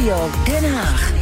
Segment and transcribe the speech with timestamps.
[0.00, 1.12] Studio Den Haag.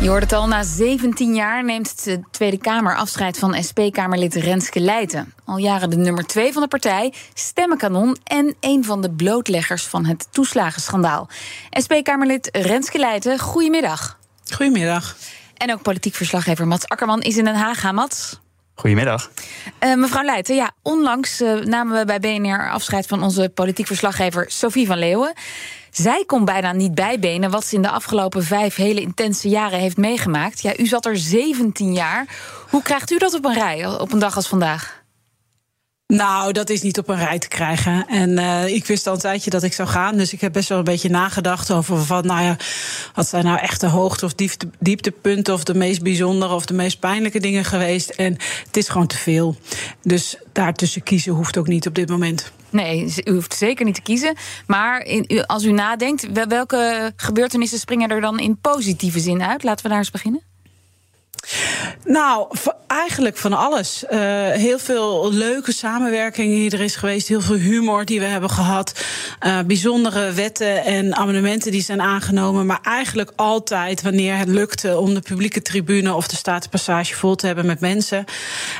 [0.00, 4.80] Je hoort het al, na 17 jaar neemt de Tweede Kamer afscheid van SP-Kamerlid Renske
[4.80, 5.34] Leijten.
[5.44, 10.04] Al jaren de nummer 2 van de partij, stemmenkanon en een van de blootleggers van
[10.04, 11.28] het toeslagenschandaal.
[11.70, 14.18] SP-Kamerlid Renske Leijten, goedemiddag.
[14.54, 15.16] Goedemiddag.
[15.56, 17.82] En ook politiek verslaggever Mats Akkerman is in Den Haag.
[17.82, 18.40] Ha, Mats.
[18.74, 19.30] Goedemiddag.
[19.80, 24.44] Uh, mevrouw Leijten, ja, onlangs uh, namen we bij BNR afscheid van onze politiek verslaggever
[24.48, 25.32] Sophie van Leeuwen.
[25.90, 29.96] Zij kon bijna niet bijbenen wat ze in de afgelopen vijf hele intense jaren heeft
[29.96, 30.62] meegemaakt.
[30.62, 32.26] Ja, u zat er 17 jaar.
[32.70, 35.03] Hoe krijgt u dat op een rij op een dag als vandaag?
[36.14, 38.06] Nou, dat is niet op een rij te krijgen.
[38.08, 40.16] En uh, ik wist al een tijdje dat ik zou gaan.
[40.16, 42.56] Dus ik heb best wel een beetje nagedacht over van, nou ja,
[43.14, 46.74] wat zijn nou echt de hoogte- of diepte, dieptepunten of de meest bijzondere of de
[46.74, 48.08] meest pijnlijke dingen geweest.
[48.08, 48.32] En
[48.66, 49.56] het is gewoon te veel.
[50.02, 52.52] Dus daartussen kiezen hoeft ook niet op dit moment.
[52.70, 54.34] Nee, u hoeft zeker niet te kiezen.
[54.66, 59.62] Maar in, als u nadenkt, welke gebeurtenissen springen er dan in positieve zin uit?
[59.62, 60.53] Laten we daar eens beginnen.
[62.04, 62.46] Nou,
[62.86, 64.04] eigenlijk van alles.
[64.10, 64.18] Uh,
[64.50, 67.28] heel veel leuke samenwerking die er is geweest.
[67.28, 69.04] Heel veel humor die we hebben gehad.
[69.46, 72.66] Uh, bijzondere wetten en amendementen die zijn aangenomen.
[72.66, 77.46] Maar eigenlijk altijd wanneer het lukte om de publieke tribune of de Statenpassage vol te
[77.46, 78.24] hebben met mensen.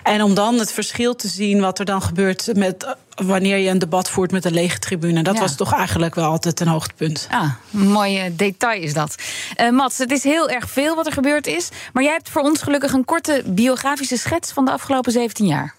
[0.02, 3.78] En om dan het verschil te zien wat er dan gebeurt met wanneer je een
[3.78, 5.22] debat voert met een lege tribune.
[5.22, 5.40] Dat ja.
[5.40, 7.28] was toch eigenlijk wel altijd een hoogtepunt.
[7.30, 9.14] Ah, een mooi detail is dat.
[9.60, 11.68] Uh, Mats, het is heel erg veel wat er gebeurd is.
[11.92, 15.74] Maar jij hebt voor ons gelukkig een korte biografische schets van de afgelopen 17 jaar.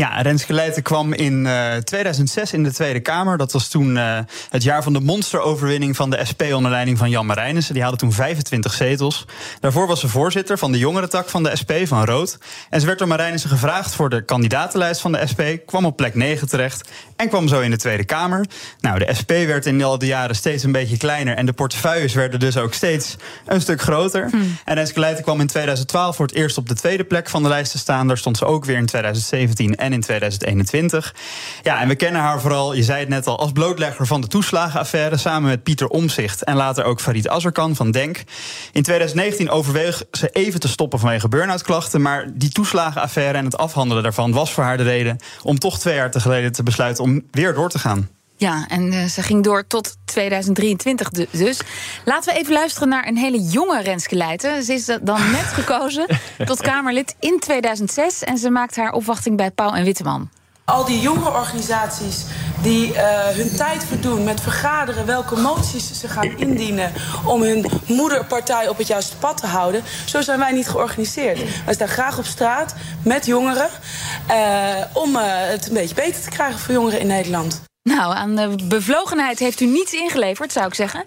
[0.00, 3.38] Ja, Renske Leijten kwam in uh, 2006 in de Tweede Kamer.
[3.38, 4.18] Dat was toen uh,
[4.50, 7.74] het jaar van de monsteroverwinning van de SP onder leiding van Jan Marijnissen.
[7.74, 9.26] Die hadden toen 25 zetels.
[9.60, 12.38] Daarvoor was ze voorzitter van de jongerentak van de SP, van Rood.
[12.70, 15.42] En ze werd door Marijnissen gevraagd voor de kandidatenlijst van de SP.
[15.66, 18.46] Kwam op plek 9 terecht en kwam zo in de Tweede Kamer.
[18.80, 21.36] Nou, de SP werd in al die jaren steeds een beetje kleiner.
[21.36, 24.28] En de portefeuilles werden dus ook steeds een stuk groter.
[24.30, 24.56] Hmm.
[24.64, 27.48] En Renske Leijten kwam in 2012 voor het eerst op de tweede plek van de
[27.48, 28.06] lijst te staan.
[28.06, 31.14] Daar stond ze ook weer in 2017 in 2021.
[31.62, 34.26] Ja, en we kennen haar vooral, je zei het net al, als blootlegger van de
[34.26, 35.16] toeslagenaffaire.
[35.16, 38.22] Samen met Pieter Omzicht en later ook Farid Azarkan van Denk.
[38.72, 42.02] In 2019 overweeg ze even te stoppen vanwege burn-out klachten.
[42.02, 45.94] Maar die toeslagenaffaire en het afhandelen daarvan was voor haar de reden om toch twee
[45.94, 48.17] jaar geleden te besluiten om weer door te gaan.
[48.38, 51.60] Ja, en uh, ze ging door tot 2023 dus.
[52.04, 54.62] Laten we even luisteren naar een hele jonge Renske Leijten.
[54.62, 56.06] Ze is dan net gekozen
[56.44, 58.24] tot Kamerlid in 2006...
[58.24, 60.30] en ze maakt haar opwachting bij Pauw en Witteman.
[60.64, 62.24] Al die jonge organisaties
[62.62, 66.92] die uh, hun tijd verdoen met vergaderen welke moties ze gaan indienen
[67.24, 69.82] om hun moederpartij op het juiste pad te houden.
[70.06, 71.64] Zo zijn wij niet georganiseerd.
[71.64, 73.68] Wij staan graag op straat met jongeren
[74.30, 74.36] uh,
[74.92, 77.66] om uh, het een beetje beter te krijgen voor jongeren in Nederland.
[77.88, 81.04] Nou, aan de bevlogenheid heeft u niets ingeleverd, zou ik zeggen.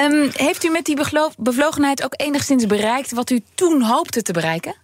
[0.00, 0.96] Um, heeft u met die
[1.36, 4.74] bevlogenheid ook enigszins bereikt wat u toen hoopte te bereiken?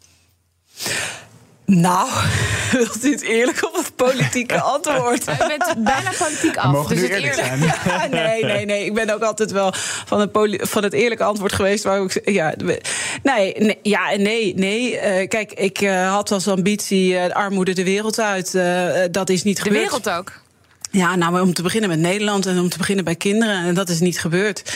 [1.65, 2.09] Nou,
[2.73, 5.23] wilt u het eerlijk op het politieke antwoord?
[5.23, 6.73] U bent bijna politiek af.
[6.73, 7.61] Mogen dus het eerlijk zijn?
[7.85, 8.85] Ja, nee, nee, nee.
[8.85, 9.73] Ik ben ook altijd wel
[10.07, 10.31] van het,
[10.69, 11.85] van het eerlijke antwoord geweest.
[11.85, 12.55] Waar ik, ja,
[13.23, 14.55] nee, nee, ja en nee.
[14.55, 14.93] nee.
[14.93, 18.59] Uh, kijk, ik uh, had als ambitie uh, armoede de wereld uit.
[19.11, 19.85] dat is niet de gebeurd.
[19.85, 20.42] De wereld ook?
[20.93, 23.65] Ja, nou, om te beginnen met Nederland en om te beginnen bij kinderen.
[23.65, 24.73] En dat is niet gebeurd.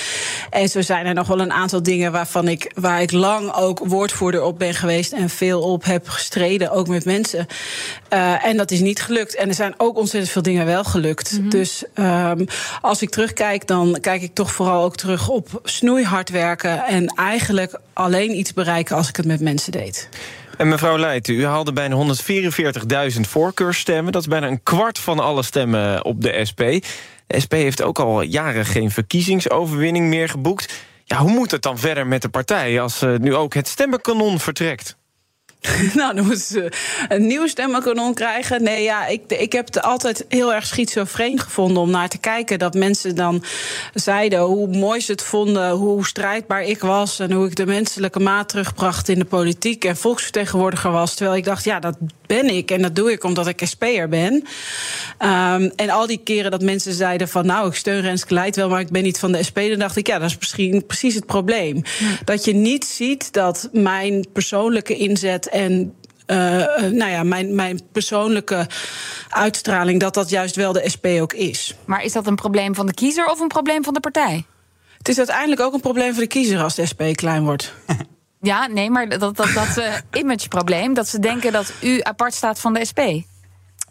[0.51, 3.79] En zo zijn er nog wel een aantal dingen waarvan ik, waar ik lang ook
[3.79, 7.47] woordvoerder op ben geweest en veel op heb gestreden, ook met mensen.
[8.13, 9.35] Uh, en dat is niet gelukt.
[9.35, 11.33] En er zijn ook ontzettend veel dingen wel gelukt.
[11.33, 11.51] Mm -hmm.
[11.51, 12.47] Dus um,
[12.81, 17.79] als ik terugkijk, dan kijk ik toch vooral ook terug op snoeihard werken en eigenlijk
[17.93, 20.09] alleen iets bereiken als ik het met mensen deed.
[20.57, 22.15] En mevrouw Leijten, u haalde bijna
[23.15, 24.13] 144.000 voorkeurstemmen.
[24.13, 26.61] Dat is bijna een kwart van alle stemmen op de SP.
[27.27, 30.75] De SP heeft ook al jaren geen verkiezingsoverwinning meer geboekt.
[31.05, 34.41] Ja, hoe moet het dan verder met de partij als uh, nu ook het stemmenkanon
[34.41, 34.97] vertrekt?
[35.95, 36.73] nou, dan moeten ze
[37.09, 38.63] een nieuw stemmenkanon krijgen.
[38.63, 42.59] Nee, ja, ik, ik heb het altijd heel erg schizofreen gevonden om naar te kijken.
[42.59, 43.45] Dat mensen dan
[43.95, 48.21] zeiden hoe mooi ze het vonden, hoe strijdbaar ik was en hoe ik de menselijke
[48.21, 51.15] maat terugbracht in de politiek en volksvertegenwoordiger was.
[51.15, 54.33] Terwijl ik dacht, ja, dat ben ik en dat doe ik omdat ik SP'er ben.
[54.33, 58.69] Um, en al die keren dat mensen zeiden van, nou, ik steun Renske Leid wel,
[58.69, 61.15] maar ik ben niet van de SP, dan dacht ik, ja, dat is misschien precies
[61.15, 61.83] het probleem.
[62.25, 65.95] Dat je niet ziet dat mijn persoonlijke inzet en
[66.27, 66.37] uh,
[66.91, 68.67] nou ja, mijn, mijn persoonlijke
[69.29, 71.75] uitstraling, dat dat juist wel de SP ook is.
[71.85, 74.45] Maar is dat een probleem van de kiezer of een probleem van de partij?
[74.99, 77.75] Het is uiteindelijk ook een probleem voor de kiezer als de SP klein wordt.
[78.41, 82.61] Ja, nee, maar dat, dat, dat uh, imageprobleem, dat ze denken dat u apart staat
[82.61, 83.01] van de SP.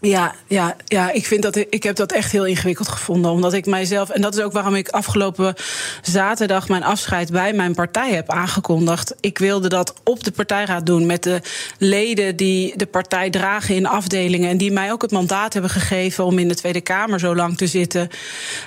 [0.05, 3.31] Ja, ja, ja, ik vind dat ik heb dat echt heel ingewikkeld gevonden.
[3.31, 4.09] Omdat ik mijzelf.
[4.09, 5.55] En dat is ook waarom ik afgelopen
[6.01, 9.15] zaterdag mijn afscheid bij mijn partij heb aangekondigd.
[9.19, 11.41] Ik wilde dat op de partijraad doen met de
[11.77, 14.49] leden die de partij dragen in afdelingen.
[14.49, 17.57] En die mij ook het mandaat hebben gegeven om in de Tweede Kamer zo lang
[17.57, 18.09] te zitten.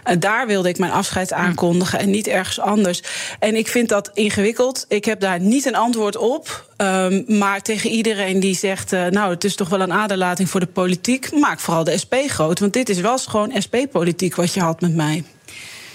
[0.05, 3.03] En daar wilde ik mijn afscheid aankondigen en niet ergens anders.
[3.39, 4.85] En ik vind dat ingewikkeld.
[4.89, 6.68] Ik heb daar niet een antwoord op.
[6.83, 10.61] Um, maar tegen iedereen die zegt, uh, nou, het is toch wel een aderlating voor
[10.61, 12.59] de politiek, maak vooral de SP groot.
[12.59, 15.25] Want dit is wel gewoon SP-politiek wat je had met mij.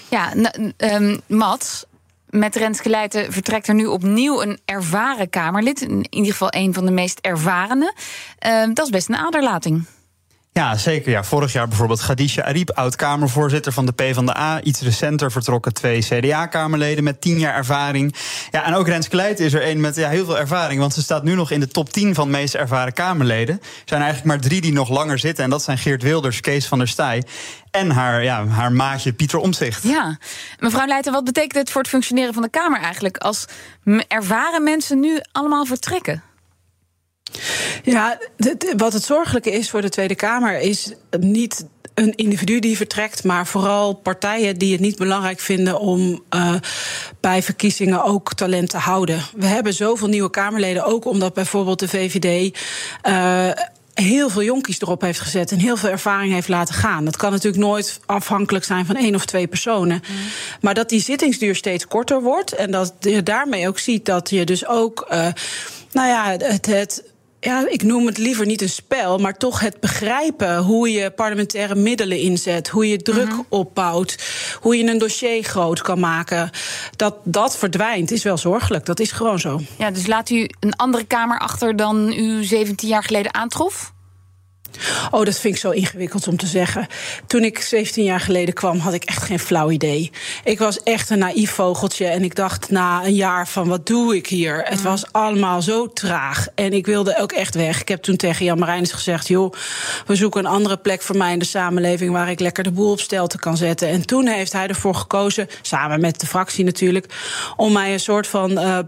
[0.08, 0.32] Ja,
[0.76, 1.84] um, Mats,
[2.30, 5.80] met Renske Leijten vertrekt er nu opnieuw een ervaren Kamerlid.
[5.80, 7.94] In ieder geval een van de meest ervarene.
[8.46, 9.84] Uh, dat is best een aderlating.
[10.54, 11.10] Ja, zeker.
[11.10, 14.60] Ja, vorig jaar bijvoorbeeld Khadija Ariep, oud-Kamervoorzitter van de PvdA.
[14.62, 18.14] Iets recenter vertrokken twee CDA-Kamerleden met tien jaar ervaring.
[18.50, 20.80] Ja, en ook Renske Leijten is er een met ja, heel veel ervaring.
[20.80, 23.54] Want ze staat nu nog in de top 10 van de meest ervaren Kamerleden.
[23.54, 25.44] Er zijn eigenlijk maar drie die nog langer zitten.
[25.44, 27.22] En dat zijn Geert Wilders, Kees van der Staaij
[27.70, 29.82] en haar, ja, haar maatje Pieter Omtzigt.
[29.82, 30.18] Ja,
[30.58, 33.16] mevrouw Leijten, wat betekent het voor het functioneren van de Kamer eigenlijk...
[33.16, 33.44] als
[34.08, 36.22] ervaren mensen nu allemaal vertrekken?
[37.82, 38.18] Ja,
[38.76, 43.46] wat het zorgelijke is voor de Tweede Kamer is niet een individu die vertrekt, maar
[43.46, 46.54] vooral partijen die het niet belangrijk vinden om uh,
[47.20, 49.22] bij verkiezingen ook talent te houden.
[49.36, 52.58] We hebben zoveel nieuwe Kamerleden, ook omdat bijvoorbeeld de VVD.
[53.08, 53.50] Uh,
[53.94, 57.04] heel veel jonkies erop heeft gezet en heel veel ervaring heeft laten gaan.
[57.04, 60.02] Dat kan natuurlijk nooit afhankelijk zijn van één of twee personen.
[60.08, 60.16] Mm.
[60.60, 64.44] Maar dat die zittingsduur steeds korter wordt en dat je daarmee ook ziet dat je
[64.44, 65.28] dus ook, uh,
[65.92, 67.13] nou ja, het, het
[67.44, 71.74] ja, ik noem het liever niet een spel, maar toch het begrijpen hoe je parlementaire
[71.74, 73.40] middelen inzet, hoe je druk mhm.
[73.48, 74.18] opbouwt,
[74.60, 76.50] hoe je een dossier groot kan maken.
[76.96, 78.86] Dat dat verdwijnt is wel zorgelijk.
[78.86, 79.60] Dat is gewoon zo.
[79.78, 83.93] Ja, dus laat u een andere kamer achter dan u 17 jaar geleden aantrof?
[85.10, 86.86] Oh, dat vind ik zo ingewikkeld om te zeggen.
[87.26, 90.10] Toen ik 17 jaar geleden kwam, had ik echt geen flauw idee.
[90.44, 94.16] Ik was echt een naïef vogeltje en ik dacht na een jaar van wat doe
[94.16, 94.62] ik hier?
[94.64, 94.84] Het mm.
[94.84, 97.80] was allemaal zo traag en ik wilde ook echt weg.
[97.80, 99.52] Ik heb toen tegen Jan Marijnis gezegd, joh,
[100.06, 102.90] we zoeken een andere plek voor mij in de samenleving waar ik lekker de boel
[102.90, 103.88] op stelte kan zetten.
[103.88, 107.06] En toen heeft hij ervoor gekozen, samen met de fractie natuurlijk,
[107.56, 108.78] om mij een soort van uh,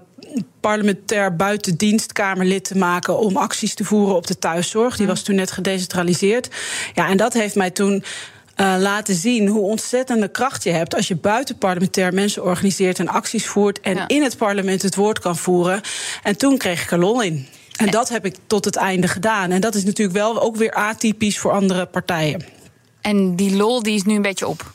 [0.61, 4.97] parlementair buitendienstkamerlid te maken om acties te voeren op de thuiszorg.
[4.97, 6.49] Die was toen net gedecentraliseerd.
[6.95, 8.05] Ja, en dat heeft mij toen.
[8.61, 13.09] Uh, laten zien hoe ontzettende kracht je hebt als je buiten parlementair mensen organiseert en
[13.09, 15.81] acties voert en in het parlement het woord kan voeren.
[16.23, 17.47] En toen kreeg ik er lol in.
[17.77, 19.51] En dat heb ik tot het einde gedaan.
[19.51, 22.45] En dat is natuurlijk wel ook weer atypisch voor andere partijen.
[23.01, 24.75] En die lol die is nu een beetje op.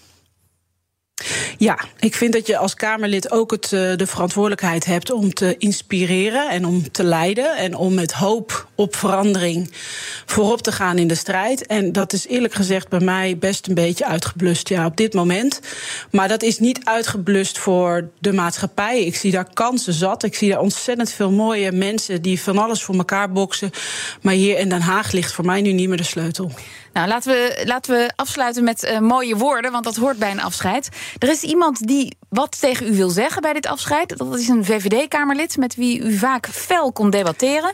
[1.58, 5.56] Ja, ik vind dat je als Kamerlid ook het, eh, de verantwoordelijkheid hebt om te
[5.58, 7.58] inspireren en om te leiden.
[7.58, 9.72] En om met hoop op verandering
[10.26, 11.66] voorop te gaan in de strijd.
[11.66, 15.60] En dat is eerlijk gezegd bij mij best een beetje uitgeblust ja, op dit moment.
[16.12, 19.06] Maar dat is niet uitgeblust voor de maatschappij.
[19.06, 20.24] Ik zie daar kansen zat.
[20.24, 23.72] Ik zie daar ontzettend veel mooie mensen die van alles voor elkaar boksen.
[24.22, 26.52] Maar hier in Den Haag ligt voor mij nu niet meer de sleutel.
[26.94, 30.42] Nou, laten we, laten we afsluiten met uh, mooie woorden, want dat hoort bij een
[30.42, 30.90] afscheid.
[31.18, 34.18] Er is iemand die wat tegen u wil zeggen bij dit afscheid.
[34.18, 37.72] Dat is een VVD-Kamerlid met wie u vaak fel kon debatteren.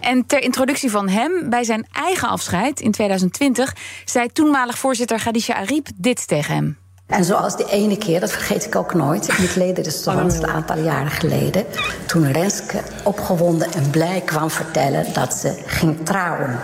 [0.00, 3.74] En ter introductie van hem bij zijn eigen afscheid in 2020
[4.04, 6.80] zei toenmalig voorzitter Khadija Ariep dit tegen hem.
[7.06, 10.78] En zoals die ene keer, dat vergeet ik ook nooit, in het ledenrestaurant een aantal
[10.78, 11.64] jaren geleden,
[12.06, 16.58] toen Renske opgewonden en blij kwam vertellen dat ze ging trouwen.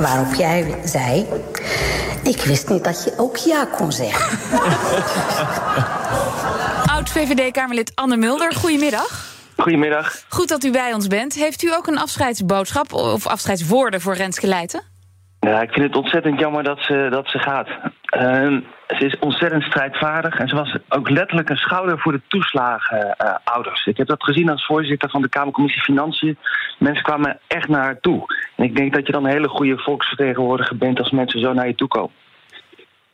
[0.00, 1.26] Waarop jij zei:
[2.22, 4.38] Ik wist niet dat je ook ja kon zeggen.
[6.94, 9.26] Oud-VVD-Kamerlid Anne Mulder, goedemiddag.
[9.56, 10.16] Goedemiddag.
[10.28, 11.34] Goed dat u bij ons bent.
[11.34, 14.82] Heeft u ook een afscheidsboodschap of afscheidswoorden voor Renske Leijten?
[15.40, 17.68] Ja, ik vind het ontzettend jammer dat ze, dat ze gaat.
[17.68, 23.86] Uh, ze is ontzettend strijdvaardig en ze was ook letterlijk een schouder voor de toeslagenouders.
[23.86, 26.38] ik heb dat gezien als voorzitter van de Kamercommissie Financiën.
[26.78, 28.24] Mensen kwamen echt naar haar toe.
[28.56, 31.66] En ik denk dat je dan een hele goede volksvertegenwoordiger bent als mensen zo naar
[31.66, 32.14] je toe komen.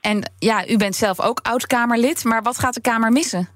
[0.01, 3.54] En ja, u bent zelf ook oud-Kamerlid, maar wat gaat de Kamer missen?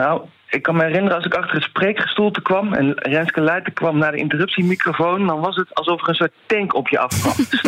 [0.00, 3.98] Nou, ik kan me herinneren als ik achter het spreekgestoelte kwam en Renske Leijten kwam
[3.98, 7.46] naar de interruptiemicrofoon, dan was het alsof er een soort tank op je afkwam.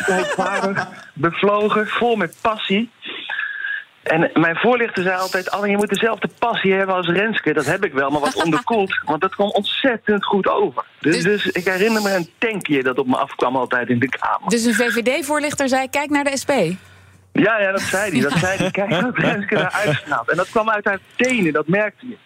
[0.00, 2.90] Strijdvaardig, bevlogen, vol met passie.
[4.02, 7.52] En mijn voorlichter zei altijd: Anne, je moet dezelfde passie hebben als Renske.
[7.52, 9.00] Dat heb ik wel, maar wat onderkoeld.
[9.04, 10.84] Want dat kwam ontzettend goed over.
[11.00, 14.08] Dus, dus, dus, ik herinner me een tankje dat op me afkwam altijd in de
[14.08, 14.48] kamer.
[14.48, 16.52] Dus een VVD-voorlichter zei: kijk naar de SP.
[17.36, 18.20] Ja, ja, dat zei hij.
[18.20, 18.70] Dat zei hij.
[18.70, 20.30] Kijk dat Renske eruit snapt.
[20.30, 22.16] En dat kwam uit haar tenen, dat merkte je.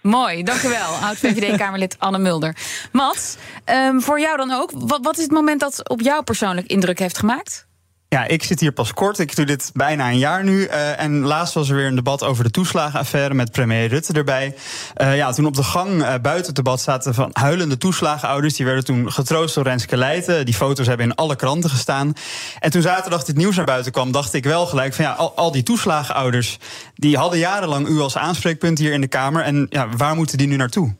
[0.00, 2.56] Mooi, dank u wel, oud-VVD-Kamerlid Anne Mulder.
[2.92, 3.36] Mats,
[3.66, 6.98] um, voor jou dan ook, wat, wat is het moment dat op jou persoonlijk indruk
[6.98, 7.66] heeft gemaakt?
[8.12, 9.18] Ja, ik zit hier pas kort.
[9.18, 10.66] Ik doe dit bijna een jaar nu.
[10.66, 14.54] Uh, en laatst was er weer een debat over de toeslagenaffaire met premier Rutte erbij.
[14.96, 18.54] Uh, ja, toen op de gang uh, buiten het debat zaten van huilende toeslagenouders.
[18.54, 20.44] Die werden toen getroost door Renske Leijten.
[20.44, 22.12] Die foto's hebben in alle kranten gestaan.
[22.58, 25.36] En toen zaterdag dit nieuws naar buiten kwam, dacht ik wel gelijk van ja, al,
[25.36, 26.58] al die toeslagenouders.
[26.94, 29.42] die hadden jarenlang u als aanspreekpunt hier in de Kamer.
[29.42, 30.94] En ja, waar moeten die nu naartoe?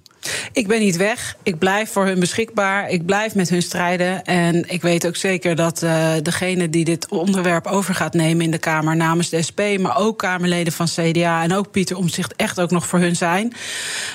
[0.53, 1.37] Ik ben niet weg.
[1.43, 2.89] Ik blijf voor hun beschikbaar.
[2.89, 4.25] Ik blijf met hun strijden.
[4.25, 8.51] En ik weet ook zeker dat uh, degene die dit onderwerp over gaat nemen in
[8.51, 12.61] de Kamer namens de SP, maar ook Kamerleden van CDA en ook Pieter Omzicht echt
[12.61, 13.53] ook nog voor hun zijn.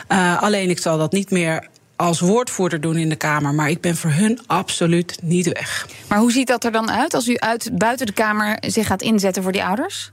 [0.10, 3.54] Uh, alleen ik zal dat niet meer als woordvoerder doen in de Kamer.
[3.54, 5.88] Maar ik ben voor hun absoluut niet weg.
[6.08, 9.02] Maar hoe ziet dat er dan uit als u uit, buiten de Kamer zich gaat
[9.02, 10.12] inzetten voor die ouders?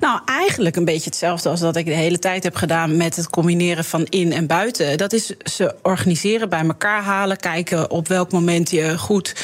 [0.00, 3.30] Nou, eigenlijk een beetje hetzelfde als dat ik de hele tijd heb gedaan met het
[3.30, 4.98] combineren van in en buiten.
[4.98, 9.34] Dat is ze organiseren, bij elkaar halen, kijken op welk moment je goed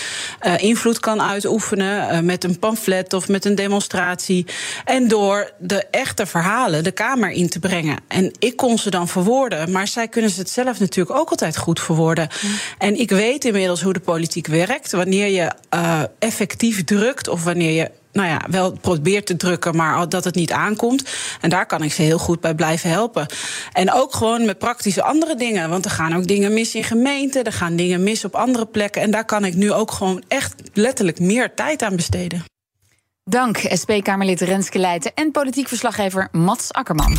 [0.47, 2.15] uh, invloed kan uitoefenen.
[2.15, 4.47] Uh, met een pamflet of met een demonstratie.
[4.85, 7.99] En door de echte verhalen de Kamer in te brengen.
[8.09, 11.57] En ik kon ze dan verwoorden, maar zij kunnen ze het zelf natuurlijk ook altijd
[11.57, 12.29] goed verwoorden.
[12.43, 12.51] Mm.
[12.79, 14.93] En ik weet inmiddels hoe de politiek werkt.
[14.93, 20.09] Wanneer je uh, effectief drukt of wanneer je nou ja, wel probeert te drukken, maar
[20.09, 21.11] dat het niet aankomt.
[21.41, 23.27] En daar kan ik ze heel goed bij blijven helpen.
[23.73, 25.69] En ook gewoon met praktische andere dingen.
[25.69, 29.03] Want er gaan ook dingen mis in gemeenten, er gaan dingen mis op andere plekken.
[29.03, 32.45] En daar kan ik nu ook gewoon echt letterlijk meer tijd aan besteden.
[33.25, 37.19] Dank, SP-Kamerlid Renske Leijten en politiek verslaggever Mats Akkerman.